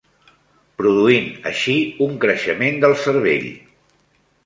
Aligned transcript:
Produint 0.81 1.27
així 1.51 1.77
un 2.09 2.19
creixement 2.27 2.83
del 2.87 2.99
cervell. 3.07 3.51